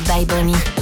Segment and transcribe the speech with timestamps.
[0.00, 0.73] By Bonnie.